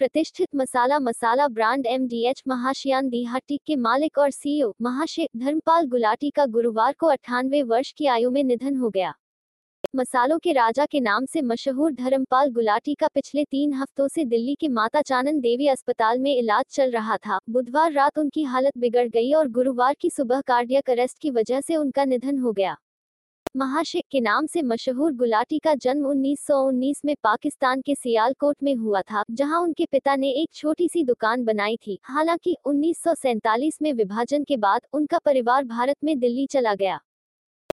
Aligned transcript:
प्रतिष्ठित 0.00 0.46
masala 0.56 0.98
masala 0.98 1.46
brand 1.48 1.86
M 1.86 2.06
D 2.08 2.22
H 2.26 2.42
Mahashian 2.48 3.08
Di Hatti 3.08 3.56
के 3.66 3.76
मालिक 3.76 4.18
और 4.18 4.30
सीईओ 4.30 4.72
महाशय 4.82 5.26
धर्मपाल 5.36 5.86
गुलाटी 5.86 6.30
का 6.30 6.46
गुरुवार 6.46 6.94
को 6.98 7.06
अट्ठानवे 7.06 7.62
वर्ष 7.62 7.92
की 7.92 8.06
आयु 8.06 8.30
में 8.30 8.42
निधन 8.44 8.76
हो 8.76 8.90
गया। 8.90 9.12
मसालों 9.96 10.38
के 10.38 10.52
राजा 10.52 10.86
के 10.86 11.00
नाम 11.00 11.26
से 11.26 11.42
मशहूर 11.42 11.92
धर्मपाल 11.92 12.50
गुलाटी 12.50 12.94
का 12.94 13.08
पिछले 13.14 13.44
तीन 13.44 13.72
हफ्तों 13.72 14.08
से 14.08 14.24
दिल्ली 14.24 14.54
के 14.54 14.68
माता 14.68 15.02
चानन 15.02 15.40
देवी 15.40 15.68
अस्पताल 15.68 16.18
में 16.18 16.34
इलाज 16.36 16.64
चल 16.70 16.90
रहा 16.90 17.16
था। 17.16 17.38
बुधवार 17.50 17.92
रात 17.92 18.18
उनकी 18.18 18.42
हालत 18.44 18.78
बिगड़ 18.78 19.08
गई 19.08 19.32
और 19.32 19.48
गुरुवार 19.50 19.94
की 20.00 20.10
सुबह 20.10 20.40
कार्डियक 20.40 20.90
अरेस्ट 20.90 21.18
की 21.18 21.30
वजह 21.30 21.60
से 21.60 21.76
उनका 21.76 22.04
निधन 22.04 22.38
हो 22.38 22.52
गया। 22.52 22.76
महाशय 23.54 24.02
के 24.10 24.20
नाम 24.20 24.46
से 24.46 24.62
मशहूर 24.62 25.12
गुलाटी 25.12 25.58
का 25.58 25.74
जन्म 25.74 26.06
1919 26.06 27.00
में 27.04 27.14
पाकिस्तान 27.22 27.80
के 27.80 27.94
सियालकोट 27.94 28.56
में 28.62 28.74
हुआ 28.74 29.00
था, 29.02 29.22
जहाँ 29.30 29.60
उनके 29.60 29.84
पिता 29.84 30.16
ने 30.16 30.30
एक 30.32 30.48
छोटी 30.54 30.88
सी 30.88 31.04
दुकान 31.04 31.44
बनाई 31.44 31.76
थी। 31.76 31.98
हालाँकि 32.04 32.56
उन्नीस 32.64 33.78
में 33.82 33.92
विभाजन 33.92 34.44
के 34.44 34.56
बाद 34.56 34.80
उनका 34.92 35.18
परिवार 35.18 35.64
भारत 35.64 35.96
में 36.04 36.18
दिल्ली 36.18 36.46
चला 36.46 36.74
गया। 36.74 37.00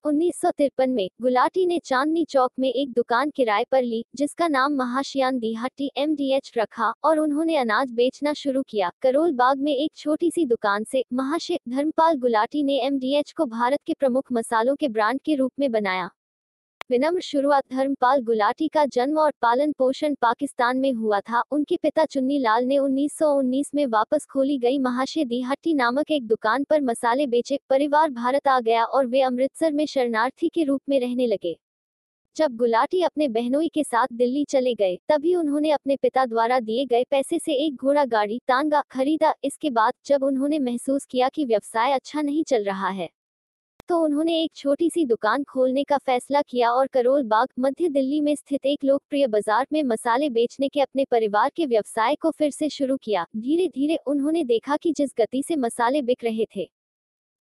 उन्नीस 0.04 0.40
सौ 0.40 0.50
तिरपन 0.50 0.90
में 0.90 1.08
गुलाटी 1.22 1.64
ने 1.66 1.78
चांदनी 1.78 2.24
चौक 2.24 2.50
में 2.58 2.68
एक 2.68 2.92
दुकान 2.92 3.30
किराए 3.30 3.64
पर 3.72 3.82
ली, 3.82 4.04
जिसका 4.16 4.46
नाम 4.48 4.74
Mahashian 4.74 5.38
Di Hatti 5.38 5.90
M 5.96 6.14
D 6.16 6.30
H 6.32 6.52
रखा 6.56 6.92
और 7.04 7.18
उन्होंने 7.18 7.56
अनाज 7.56 7.90
बेचना 7.92 8.32
शुरू 8.32 8.62
किया। 8.68 8.90
करोल 9.02 9.32
बाग 9.32 9.58
में 9.58 9.74
एक 9.74 9.90
छोटी 9.96 10.30
सी 10.30 10.44
दुकान 10.46 10.84
से 10.84 11.04
महाशय 11.12 11.58
धर्मपाल 11.68 12.16
गुलाटी 12.18 12.62
ने 12.62 12.78
एम 12.86 12.98
डी 12.98 13.14
एच 13.14 13.32
को 13.32 13.46
भारत 13.48 13.80
के 13.86 13.94
प्रमुख 13.94 14.32
मसालों 14.32 14.76
के 14.76 14.88
ब्रांड 14.88 15.20
के 15.20 15.34
रूप 15.34 15.52
में 15.60 15.70
बनाया। 15.72 16.08
विनम्र 16.90 17.20
शुरुआत 17.20 17.64
धर्मपाल 17.72 18.22
गुलाटी 18.22 18.68
का 18.68 18.84
जन्म 18.84 19.18
और 19.18 19.32
पालन 19.42 19.72
पोषण 19.72 20.14
पाकिस्तान 20.14 20.76
में 20.76 20.92
हुआ 20.92 21.20
था। 21.20 21.42
उनके 21.50 21.76
पिता 21.76 22.04
चुन्नी 22.04 22.38
लाल 22.38 22.64
ने 22.64 22.78
1919 22.78 23.70
में 23.74 23.86
वापस 23.86 24.26
खोली 24.26 24.58
गई 24.58 24.78
महाशय 24.78 25.24
दिहट्टी 25.24 25.74
नामक 25.74 26.10
एक 26.10 26.26
दुकान 26.26 26.64
पर 26.64 26.80
मसाले 26.80 27.26
बेचे। 27.26 27.58
परिवार 27.70 28.10
भारत 28.10 28.48
आ 28.48 28.58
गया 28.60 28.84
और 28.84 29.06
वे 29.06 29.20
अमृतसर 29.20 29.72
में 29.72 29.86
शरणार्थी 29.86 30.48
के 30.48 30.64
रूप 30.64 30.80
में 30.88 30.98
रहने 31.00 31.26
लगे। 31.26 31.56
जब 32.36 32.56
गुलाटी 32.56 33.02
अपने 33.02 33.28
बहनोई 33.28 33.68
के 33.68 33.84
साथ 33.84 34.06
दिल्ली 34.12 34.44
चले 34.44 34.74
गए, 34.74 34.98
तभी 35.08 35.34
उन्होंने 35.34 35.70
अपने 35.70 35.96
पिता 35.96 36.26
द्वारा 36.26 36.60
दिए 36.60 36.84
गए 36.84 37.04
पैसे 37.04 37.38
से 37.38 37.54
एक 37.66 37.76
घोड़ा 37.76 38.04
गाड़ी, 38.04 38.40
तांगा 38.48 38.82
खरीदा। 38.90 39.34
इसके 39.44 39.70
बाद 39.70 39.92
जब 40.06 40.22
उन्होंने 40.22 40.58
महसूस 40.58 41.06
किया 41.06 41.28
कि 41.28 41.44
व्यवसाय 41.44 41.92
अच्छा 41.92 42.22
नहीं 42.22 42.44
चल 42.44 42.64
रहा 42.64 42.88
है 42.88 43.08
तो 43.90 43.98
उन्होंने 43.98 44.34
एक 44.42 44.50
छोटी 44.54 44.88
सी 44.90 45.04
दुकान 45.04 45.44
खोलने 45.44 45.82
का 45.84 45.96
फैसला 45.98 46.40
किया 46.42 46.70
और 46.72 46.86
करोल 46.86 47.22
बाग, 47.22 47.48
मध्य 47.58 47.88
दिल्ली 47.88 48.20
में 48.20 48.34
स्थित 48.36 48.66
एक 48.66 48.84
लोकप्रिय 48.84 49.26
बाज़ार 49.26 49.66
में 49.72 49.82
मसाले 49.82 50.28
बेचने 50.30 50.68
के 50.68 50.80
अपने 50.80 51.04
परिवार 51.04 51.50
के 51.56 51.66
व्यवसाय 51.66 52.14
को 52.14 52.30
फिर 52.30 52.50
से 52.50 52.68
शुरू 52.68 52.96
किया। 52.96 53.24
धीरे 53.36 53.66
धीरे 53.68 53.96
उन्होंने 54.06 54.44
देखा 54.44 54.76
कि 54.76 54.92
जिस 54.92 55.10
गति 55.18 55.42
से 55.42 55.56
मसाले 55.56 56.02
बिक 56.02 56.24
रहे 56.24 56.46
थे, 56.56 56.68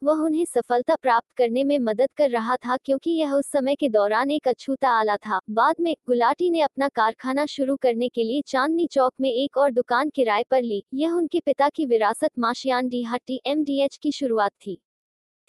वह 0.02 0.24
उन्हें 0.24 0.44
सफलता 0.44 0.94
प्राप्त 0.94 1.36
करने 1.36 1.64
में 1.64 1.78
मदद 1.80 2.08
कर 2.16 2.30
रहा 2.30 2.56
था 2.56 2.76
क्योंकि 2.76 3.10
यह 3.10 3.32
उस 3.32 3.50
समय 3.50 3.74
के 3.74 3.88
दौरान 3.90 4.30
एक 4.30 4.48
अछूता 4.48 4.90
आला 4.90 5.16
था। 5.18 5.40
बाद 5.50 5.80
में 5.80 5.94
गुलाटी 6.06 6.50
ने 6.50 6.60
अपना 6.60 6.88
कारखाना 6.88 7.46
शुरू 7.46 7.76
करने 7.76 8.08
के 8.08 8.24
लिए 8.24 8.42
चांदनी 8.46 8.86
चौक 8.86 9.12
में 9.20 9.32
एक 9.32 9.56
और 9.56 9.72
दुकान 9.72 10.10
किराए 10.10 10.44
पर 10.50 10.62
ली। 10.62 10.82
यह 10.94 11.12
उनके 11.12 11.40
पिता 11.40 11.68
की 11.68 11.86
विरासत 11.86 12.30
माशियान 12.38 12.88
डी 12.88 13.04
हट्टी, 13.04 13.40
एम 13.46 13.64
की 13.68 14.12
शुरुआत 14.12 14.52
थी। 14.66 14.80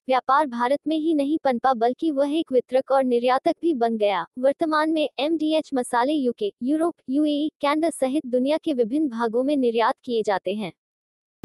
व्यापार 0.09 0.47
भारत 0.47 0.79
में 0.87 0.97
ही 0.97 1.13
नहीं 1.13 1.37
पनपा, 1.43 1.73
बल्कि 1.73 2.11
वह 2.11 2.31
एक 2.37 2.51
वितरक 2.51 2.91
और 2.91 3.03
निर्यातक 3.03 3.55
भी 3.61 3.73
बन 3.73 3.97
गया। 3.97 4.25
वर्तमान 4.39 4.91
में 4.91 5.09
एमडीएच 5.19 5.69
मसाले 5.73 6.13
यूके, 6.13 6.51
यूरोप, 6.63 6.95
यूएई, 7.09 7.49
कैनेडा 7.61 7.89
सहित 7.89 8.25
दुनिया 8.25 8.57
के 8.57 8.73
विभिन्न 8.73 9.09
भागों 9.09 9.43
में 9.43 9.55
निर्यात 9.57 9.95
किए 10.03 10.23
जाते 10.23 10.53
हैं। 10.53 10.71